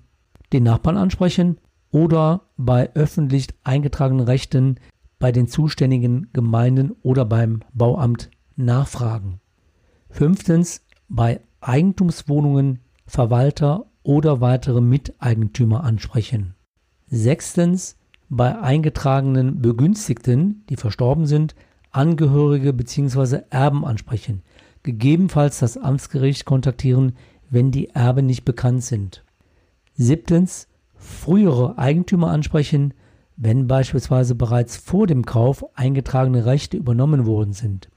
den 0.53 0.65
Nachbarn 0.65 0.97
ansprechen 0.97 1.59
oder 1.91 2.43
bei 2.57 2.91
öffentlich 2.95 3.47
eingetragenen 3.63 4.27
Rechten 4.27 4.81
bei 5.21 5.31
den 5.33 5.47
zuständigen 5.47 6.29
Gemeinden 6.33 6.93
oder 7.03 7.25
beim 7.25 7.61
Bauamt 7.73 8.29
nachfragen. 8.57 9.41
Fünftens, 10.11 10.85
bei 11.09 11.41
Eigentumswohnungen 11.61 12.81
Verwalter 13.07 13.87
oder 14.03 14.41
weitere 14.41 14.81
Miteigentümer 14.81 15.85
ansprechen. 15.85 16.55
Sechstens, 17.07 17.97
bei 18.29 18.59
eingetragenen 18.59 19.61
Begünstigten, 19.61 20.65
die 20.69 20.77
verstorben 20.77 21.27
sind, 21.27 21.55
Angehörige 21.91 22.73
bzw. 22.73 23.41
Erben 23.51 23.85
ansprechen, 23.85 24.43
gegebenenfalls 24.83 25.59
das 25.59 25.79
Amtsgericht 25.79 26.45
kontaktieren, 26.45 27.17
wenn 27.51 27.71
die 27.71 27.91
Erben 27.91 28.27
nicht 28.27 28.45
bekannt 28.45 28.85
sind. 28.85 29.25
Siebtens, 29.95 30.69
frühere 30.95 31.79
Eigentümer 31.79 32.31
ansprechen, 32.31 32.93
wenn 33.37 33.67
beispielsweise 33.67 34.35
bereits 34.35 34.77
vor 34.77 35.07
dem 35.07 35.25
Kauf 35.25 35.65
eingetragene 35.77 36.45
Rechte 36.45 36.77
übernommen 36.77 37.25
worden 37.25 37.53
sind. 37.53 37.89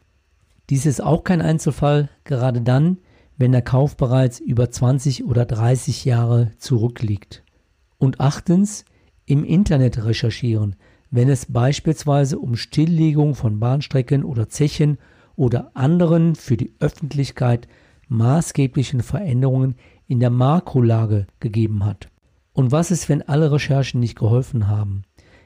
Dies 0.69 0.85
ist 0.85 1.03
auch 1.03 1.23
kein 1.23 1.41
Einzelfall, 1.41 2.09
gerade 2.23 2.61
dann, 2.61 2.97
wenn 3.38 3.51
der 3.51 3.63
Kauf 3.63 3.97
bereits 3.97 4.39
über 4.39 4.69
20 4.69 5.25
oder 5.25 5.45
30 5.45 6.05
Jahre 6.05 6.51
zurückliegt. 6.59 7.43
Und 7.97 8.19
achtens, 8.19 8.85
im 9.25 9.43
Internet 9.43 10.03
recherchieren, 10.03 10.75
wenn 11.09 11.29
es 11.29 11.45
beispielsweise 11.51 12.39
um 12.39 12.55
Stilllegung 12.55 13.35
von 13.35 13.59
Bahnstrecken 13.59 14.23
oder 14.23 14.49
Zechen 14.49 14.97
oder 15.35 15.71
anderen 15.75 16.35
für 16.35 16.57
die 16.57 16.73
Öffentlichkeit 16.79 17.67
maßgeblichen 18.07 19.01
Veränderungen 19.01 19.75
in 20.07 20.19
der 20.19 20.29
Makrolage 20.29 21.27
gegeben 21.39 21.85
hat. 21.85 22.09
Und 22.53 22.71
was 22.71 22.91
ist, 22.91 23.07
wenn 23.07 23.21
alle 23.21 23.51
Recherchen 23.51 23.99
nicht 23.99 24.17
geholfen 24.17 24.67
haben? 24.67 25.03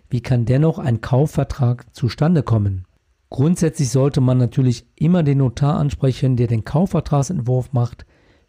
Wie 0.10 0.22
kann 0.22 0.46
dennoch 0.46 0.80
ein 0.80 1.02
Kaufvertrag 1.02 1.94
zustande 1.96 2.44
kommen? 2.44 2.86
Grundsätzlich 3.30 3.90
sollte 3.90 4.22
man 4.22 4.38
natürlich 4.38 4.86
immer 4.96 5.24
den 5.24 5.40
Notar 5.40 5.78
ansprechen, 5.78 6.36
der 6.36 6.48
den 6.48 6.64
Kaufvertragsentwurf 6.64 7.74
macht. 7.74 8.06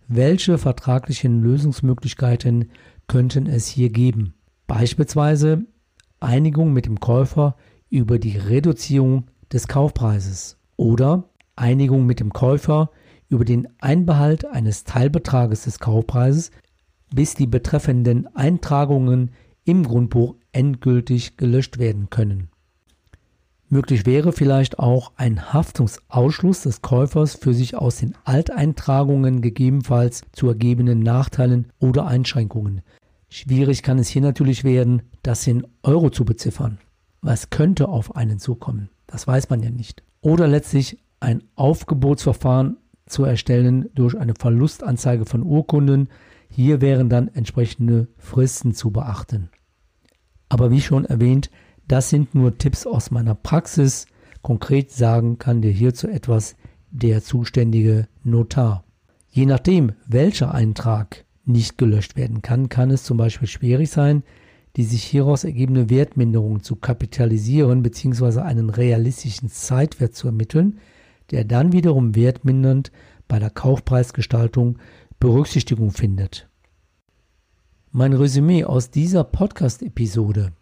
Welche 0.06 0.58
vertraglichen 0.58 1.42
Lösungsmöglichkeiten 1.42 2.70
könnten 3.08 3.46
es 3.46 3.66
hier 3.66 3.90
geben? 3.90 4.34
Beispielsweise 4.66 5.64
Einigung 6.20 6.72
mit 6.72 6.86
dem 6.86 7.00
Käufer 7.00 7.56
über 7.88 8.18
die 8.18 8.36
Reduzierung 8.36 9.26
des 9.52 9.68
Kaufpreises 9.68 10.58
oder 10.76 11.24
Einigung 11.54 12.04
mit 12.04 12.20
dem 12.20 12.32
Käufer 12.32 12.90
über 13.28 13.44
den 13.44 13.68
Einbehalt 13.80 14.44
eines 14.44 14.84
Teilbetrages 14.84 15.64
des 15.64 15.78
Kaufpreises, 15.78 16.50
bis 17.14 17.34
die 17.34 17.46
betreffenden 17.46 18.34
Eintragungen 18.34 19.30
im 19.64 19.84
Grundbuch 19.84 20.36
endgültig 20.52 21.36
gelöscht 21.36 21.78
werden 21.78 22.10
können. 22.10 22.50
Möglich 23.68 24.06
wäre 24.06 24.32
vielleicht 24.32 24.78
auch 24.78 25.12
ein 25.16 25.52
Haftungsausschluss 25.52 26.62
des 26.62 26.82
Käufers 26.82 27.34
für 27.34 27.52
sich 27.52 27.74
aus 27.76 27.96
den 27.96 28.14
Alteintragungen 28.24 29.40
gegebenenfalls 29.40 30.22
zu 30.32 30.46
ergebenen 30.48 31.00
Nachteilen 31.00 31.72
oder 31.80 32.06
Einschränkungen. 32.06 32.82
Schwierig 33.38 33.82
kann 33.82 33.98
es 33.98 34.08
hier 34.08 34.22
natürlich 34.22 34.64
werden, 34.64 35.02
das 35.22 35.46
in 35.46 35.66
Euro 35.82 36.08
zu 36.08 36.24
beziffern. 36.24 36.78
Was 37.20 37.50
könnte 37.50 37.86
auf 37.86 38.16
einen 38.16 38.38
zukommen? 38.38 38.88
Das 39.06 39.26
weiß 39.26 39.50
man 39.50 39.62
ja 39.62 39.68
nicht. 39.68 40.02
Oder 40.22 40.48
letztlich 40.48 41.00
ein 41.20 41.42
Aufgebotsverfahren 41.54 42.78
zu 43.04 43.24
erstellen 43.24 43.90
durch 43.94 44.16
eine 44.16 44.32
Verlustanzeige 44.32 45.26
von 45.26 45.42
Urkunden. 45.42 46.08
Hier 46.48 46.80
wären 46.80 47.10
dann 47.10 47.28
entsprechende 47.28 48.08
Fristen 48.16 48.72
zu 48.72 48.90
beachten. 48.90 49.50
Aber 50.48 50.70
wie 50.70 50.80
schon 50.80 51.04
erwähnt, 51.04 51.50
das 51.86 52.08
sind 52.08 52.34
nur 52.34 52.56
Tipps 52.56 52.86
aus 52.86 53.10
meiner 53.10 53.34
Praxis. 53.34 54.06
Konkret 54.40 54.92
sagen 54.92 55.36
kann 55.36 55.60
dir 55.60 55.72
hierzu 55.72 56.08
etwas 56.08 56.56
der 56.90 57.22
zuständige 57.22 58.08
Notar. 58.24 58.84
Je 59.28 59.44
nachdem, 59.44 59.92
welcher 60.06 60.54
Eintrag 60.54 61.25
nicht 61.46 61.78
gelöscht 61.78 62.16
werden 62.16 62.42
kann, 62.42 62.68
kann 62.68 62.90
es 62.90 63.04
zum 63.04 63.16
Beispiel 63.16 63.48
schwierig 63.48 63.90
sein, 63.90 64.22
die 64.76 64.84
sich 64.84 65.04
hieraus 65.04 65.44
ergebende 65.44 65.88
Wertminderung 65.88 66.62
zu 66.62 66.76
kapitalisieren 66.76 67.82
bzw. 67.82 68.40
einen 68.40 68.68
realistischen 68.68 69.48
Zeitwert 69.48 70.14
zu 70.14 70.28
ermitteln, 70.28 70.78
der 71.30 71.44
dann 71.44 71.72
wiederum 71.72 72.14
wertmindernd 72.14 72.92
bei 73.26 73.38
der 73.38 73.50
Kaufpreisgestaltung 73.50 74.78
Berücksichtigung 75.18 75.92
findet. 75.92 76.48
Mein 77.90 78.12
Resümee 78.12 78.64
aus 78.64 78.90
dieser 78.90 79.24
Podcast-Episode. 79.24 80.52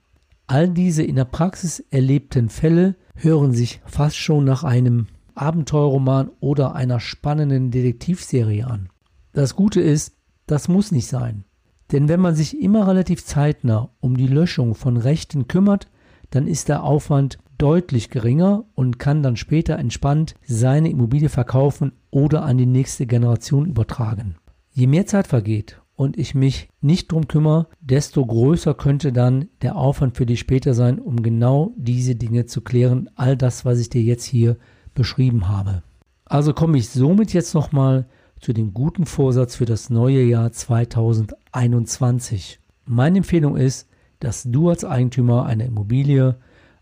All 0.46 0.68
diese 0.68 1.02
in 1.02 1.16
der 1.16 1.24
Praxis 1.24 1.80
erlebten 1.90 2.48
Fälle 2.48 2.94
hören 3.16 3.52
sich 3.52 3.80
fast 3.84 4.16
schon 4.16 4.44
nach 4.44 4.62
einem 4.62 5.08
Abenteuerroman 5.34 6.30
oder 6.38 6.76
einer 6.76 7.00
spannenden 7.00 7.72
Detektivserie 7.72 8.66
an. 8.66 8.88
Das 9.32 9.56
Gute 9.56 9.80
ist, 9.80 10.12
das 10.46 10.68
muss 10.68 10.92
nicht 10.92 11.06
sein. 11.06 11.44
Denn 11.92 12.08
wenn 12.08 12.20
man 12.20 12.34
sich 12.34 12.60
immer 12.60 12.88
relativ 12.88 13.24
zeitnah 13.24 13.90
um 14.00 14.16
die 14.16 14.26
Löschung 14.26 14.74
von 14.74 14.96
Rechten 14.96 15.48
kümmert, 15.48 15.88
dann 16.30 16.46
ist 16.46 16.68
der 16.68 16.82
Aufwand 16.82 17.38
deutlich 17.58 18.10
geringer 18.10 18.64
und 18.74 18.98
kann 18.98 19.22
dann 19.22 19.36
später 19.36 19.78
entspannt 19.78 20.34
seine 20.46 20.90
Immobilie 20.90 21.28
verkaufen 21.28 21.92
oder 22.10 22.42
an 22.42 22.58
die 22.58 22.66
nächste 22.66 23.06
Generation 23.06 23.66
übertragen. 23.66 24.36
Je 24.72 24.86
mehr 24.86 25.06
Zeit 25.06 25.26
vergeht 25.26 25.80
und 25.94 26.18
ich 26.18 26.34
mich 26.34 26.68
nicht 26.80 27.12
drum 27.12 27.28
kümmere, 27.28 27.68
desto 27.80 28.26
größer 28.26 28.74
könnte 28.74 29.12
dann 29.12 29.48
der 29.62 29.76
Aufwand 29.76 30.16
für 30.16 30.26
dich 30.26 30.40
später 30.40 30.74
sein, 30.74 30.98
um 30.98 31.22
genau 31.22 31.72
diese 31.76 32.16
Dinge 32.16 32.46
zu 32.46 32.62
klären. 32.62 33.08
All 33.14 33.36
das, 33.36 33.64
was 33.64 33.78
ich 33.78 33.90
dir 33.90 34.02
jetzt 34.02 34.24
hier 34.24 34.56
beschrieben 34.94 35.48
habe. 35.48 35.82
Also 36.24 36.52
komme 36.52 36.78
ich 36.78 36.88
somit 36.88 37.32
jetzt 37.32 37.54
nochmal 37.54 38.06
zu 38.44 38.52
dem 38.52 38.74
guten 38.74 39.06
Vorsatz 39.06 39.56
für 39.56 39.64
das 39.64 39.88
neue 39.88 40.22
Jahr 40.22 40.52
2021. 40.52 42.60
Meine 42.84 43.16
Empfehlung 43.16 43.56
ist, 43.56 43.88
dass 44.20 44.42
du 44.42 44.68
als 44.68 44.84
Eigentümer 44.84 45.46
einer 45.46 45.64
Immobilie 45.64 46.36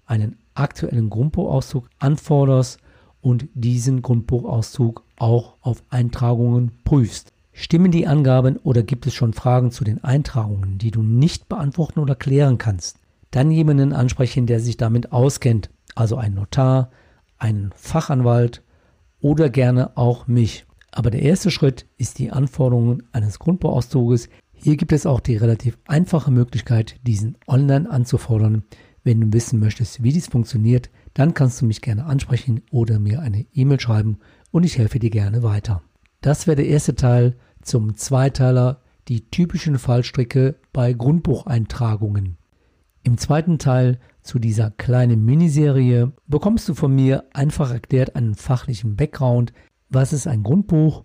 einen 0.05 0.39
aktuellen 0.55 1.09
Grundbuchauszug 1.09 1.89
anforderst 2.01 2.81
und 3.21 3.47
diesen 3.55 4.03
Grundbuchauszug 4.03 5.05
auch 5.17 5.55
auf 5.61 5.85
Eintragungen 5.89 6.73
prüfst. 6.83 7.33
Stimmen 7.53 7.93
die 7.93 8.09
Angaben 8.09 8.57
oder 8.57 8.83
gibt 8.83 9.07
es 9.07 9.15
schon 9.15 9.33
Fragen 9.33 9.71
zu 9.71 9.85
den 9.85 10.03
Eintragungen, 10.03 10.79
die 10.79 10.91
du 10.91 11.05
nicht 11.05 11.49
beantworten 11.49 12.01
oder 12.01 12.17
klären 12.17 12.59
kannst? 12.59 12.99
Dann 13.31 13.53
jemanden 13.53 13.93
ansprechen, 13.93 14.47
der 14.47 14.59
sich 14.59 14.79
damit 14.79 15.13
auskennt, 15.13 15.71
also 15.95 16.17
einen 16.17 16.35
Notar, 16.35 16.91
einen 17.39 17.71
Fachanwalt 17.77 18.65
oder 19.21 19.49
gerne 19.49 19.97
auch 19.97 20.27
mich. 20.27 20.67
Aber 20.93 21.11
der 21.11 21.23
erste 21.23 21.51
Schritt 21.51 21.87
ist 21.97 22.19
die 22.19 22.31
Anforderungen 22.31 23.03
eines 23.13 23.39
Grundbauauszuges. 23.39 24.29
Hier 24.53 24.77
gibt 24.77 24.93
es 24.93 25.07
auch 25.07 25.21
die 25.21 25.37
relativ 25.37 25.79
einfache 25.87 26.31
Möglichkeit, 26.31 26.97
diesen 27.03 27.37
online 27.49 27.91
anzufordern. 27.91 28.63
Wenn 29.03 29.21
du 29.21 29.33
wissen 29.33 29.59
möchtest, 29.59 30.03
wie 30.03 30.13
dies 30.13 30.29
funktioniert, 30.29 30.91
dann 31.15 31.35
kannst 31.35 31.61
du 31.61 31.67
mich 31.67 31.81
gerne 31.81 32.05
ansprechen 32.05 32.61
oder 32.71 33.01
mir 33.01 33.21
eine 33.21 33.47
E-Mail 33.53 33.81
schreiben 33.81 34.19
und 34.51 34.65
ich 34.65 34.79
helfe 34.79 34.99
dir 34.99 35.11
gerne 35.11 35.43
weiter. 35.43 35.83
Das 36.21 36.47
wäre 36.47 36.57
der 36.57 36.69
erste 36.69 36.95
Teil 36.95 37.37
zum 37.63 37.97
Zweiteiler, 37.97 38.83
die 39.09 39.29
typischen 39.31 39.79
Fallstricke 39.79 40.57
bei 40.73 40.93
Grundbucheintragungen. 40.93 42.37
Im 43.03 43.19
zweiten 43.19 43.59
Teil 43.59 43.99
zu 44.23 44.39
dieser 44.39 44.71
kleinen 44.71 45.25
Miniserie 45.25 46.13
bekommst 46.29 46.69
du 46.69 46.75
von 46.75 46.95
mir 46.95 47.25
einfach 47.33 47.73
erklärt 47.73 48.15
einen 48.15 48.37
fachlichen 48.37 48.95
Background, 48.95 49.53
was 49.93 50.13
ist 50.13 50.27
ein 50.27 50.43
Grundbuch, 50.43 51.05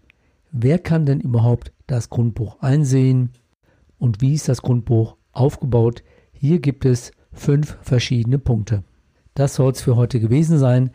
wer 0.51 0.79
kann 0.79 1.05
denn 1.05 1.19
überhaupt 1.19 1.73
das 1.87 2.09
Grundbuch 2.09 2.59
einsehen 2.61 3.31
und 3.97 4.21
wie 4.21 4.33
ist 4.33 4.49
das 4.49 4.61
Grundbuch 4.61 5.17
aufgebaut. 5.31 6.03
Hier 6.31 6.59
gibt 6.59 6.85
es 6.85 7.11
fünf 7.31 7.77
verschiedene 7.81 8.39
Punkte. 8.39 8.83
Das 9.33 9.55
soll 9.55 9.71
es 9.71 9.81
für 9.81 9.95
heute 9.95 10.19
gewesen 10.19 10.57
sein. 10.57 10.91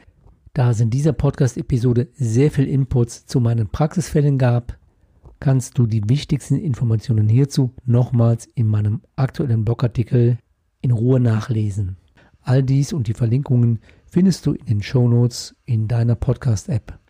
Da 0.54 0.70
es 0.70 0.80
in 0.80 0.90
dieser 0.90 1.12
Podcast-Episode 1.12 2.08
sehr 2.12 2.50
viel 2.50 2.68
Inputs 2.68 3.26
zu 3.26 3.40
meinen 3.40 3.68
Praxisfällen 3.68 4.36
gab, 4.38 4.76
kannst 5.40 5.78
du 5.78 5.86
die 5.86 6.02
wichtigsten 6.08 6.56
Informationen 6.56 7.28
hierzu 7.28 7.72
nochmals 7.84 8.46
in 8.54 8.66
meinem 8.66 9.00
aktuellen 9.16 9.64
Blogartikel 9.64 10.38
in 10.80 10.90
Ruhe 10.90 11.20
nachlesen. 11.20 11.96
All 12.42 12.62
dies 12.62 12.92
und 12.92 13.06
die 13.06 13.14
Verlinkungen 13.14 13.78
findest 14.06 14.46
du 14.46 14.52
in 14.52 14.66
den 14.66 14.82
Shownotes 14.82 15.54
in 15.64 15.88
deiner 15.88 16.16
Podcast-App. 16.16 17.01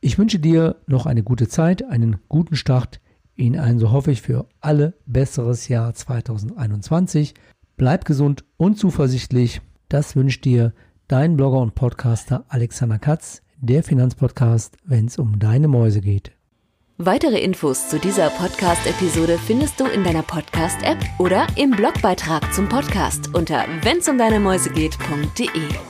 Ich 0.00 0.18
wünsche 0.18 0.38
dir 0.38 0.76
noch 0.86 1.06
eine 1.06 1.22
gute 1.22 1.46
Zeit, 1.46 1.84
einen 1.84 2.16
guten 2.28 2.56
Start 2.56 3.00
in 3.36 3.58
ein, 3.58 3.78
so 3.78 3.90
hoffe 3.90 4.10
ich, 4.10 4.22
für 4.22 4.46
alle 4.60 4.94
besseres 5.06 5.68
Jahr 5.68 5.94
2021. 5.94 7.34
Bleib 7.76 8.04
gesund 8.04 8.44
und 8.56 8.78
zuversichtlich. 8.78 9.60
Das 9.88 10.16
wünscht 10.16 10.44
dir 10.44 10.72
dein 11.08 11.36
Blogger 11.36 11.58
und 11.58 11.74
Podcaster 11.74 12.44
Alexander 12.48 12.98
Katz, 12.98 13.42
der 13.60 13.82
Finanzpodcast, 13.82 14.76
wenn 14.84 15.06
es 15.06 15.18
um 15.18 15.38
deine 15.38 15.68
Mäuse 15.68 16.00
geht. 16.00 16.32
Weitere 16.96 17.40
Infos 17.40 17.88
zu 17.88 17.98
dieser 17.98 18.28
Podcast-Episode 18.28 19.38
findest 19.38 19.80
du 19.80 19.86
in 19.86 20.04
deiner 20.04 20.22
Podcast-App 20.22 20.98
oder 21.18 21.46
im 21.56 21.70
Blogbeitrag 21.70 22.52
zum 22.52 22.68
Podcast 22.68 23.34
unter 23.34 23.64
wennsumdeinemäusegeht.de. 23.82 25.89